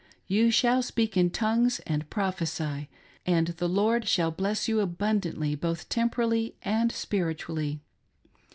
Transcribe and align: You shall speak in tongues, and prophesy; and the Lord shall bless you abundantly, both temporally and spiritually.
You 0.25 0.49
shall 0.49 0.81
speak 0.81 1.15
in 1.15 1.29
tongues, 1.29 1.77
and 1.85 2.09
prophesy; 2.09 2.89
and 3.23 3.45
the 3.49 3.69
Lord 3.69 4.07
shall 4.07 4.31
bless 4.31 4.67
you 4.67 4.79
abundantly, 4.79 5.53
both 5.53 5.89
temporally 5.89 6.55
and 6.63 6.91
spiritually. 6.91 7.81